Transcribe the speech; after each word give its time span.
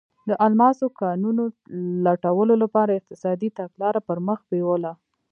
د 0.29 0.31
الماسو 0.45 0.85
کانونو 0.99 1.43
لوټلو 2.05 2.55
لپاره 2.63 2.89
یې 2.91 2.99
اقتصادي 2.99 3.49
تګلاره 3.59 3.99
پر 4.07 4.17
مخ 4.27 4.39
بیوله. 4.49 4.91